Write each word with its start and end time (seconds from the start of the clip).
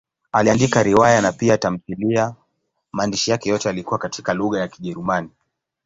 Aliandika 0.31 0.83
riwaya 0.83 1.21
na 1.21 1.31
pia 1.31 1.57
tamthiliya; 1.57 2.35
maandishi 2.91 3.31
yake 3.31 3.49
yote 3.49 3.67
yalikuwa 3.69 3.99
katika 3.99 4.33
lugha 4.33 4.59
ya 4.59 4.67
Kijerumani. 4.67 5.29